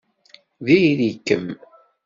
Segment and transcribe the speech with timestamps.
[0.65, 1.45] Diri-kem.